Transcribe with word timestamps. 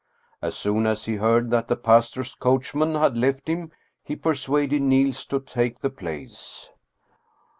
As 0.41 0.57
soon 0.57 0.87
as 0.87 1.05
he 1.05 1.17
heard 1.17 1.51
that 1.51 1.67
the 1.67 1.75
pastor's 1.75 2.33
coachman 2.33 2.95
had 2.95 3.15
left 3.15 3.47
him, 3.47 3.71
he 4.03 4.15
persuaded 4.15 4.81
Niels 4.81 5.27
to 5.27 5.39
take 5.39 5.81
the 5.81 5.91
place. 5.91 6.71